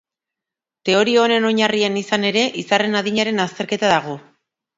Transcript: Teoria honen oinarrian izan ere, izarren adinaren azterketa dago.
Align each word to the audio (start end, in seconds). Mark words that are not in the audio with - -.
Teoria 0.89 1.19
honen 1.23 1.45
oinarrian 1.49 1.99
izan 2.01 2.25
ere, 2.31 2.47
izarren 2.63 3.01
adinaren 3.03 3.45
azterketa 3.45 3.93
dago. 3.95 4.19